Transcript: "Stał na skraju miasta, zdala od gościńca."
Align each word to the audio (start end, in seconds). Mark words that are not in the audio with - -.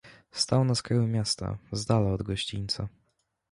"Stał 0.31 0.63
na 0.65 0.75
skraju 0.75 1.07
miasta, 1.07 1.57
zdala 1.71 2.13
od 2.13 2.23
gościńca." 2.23 2.87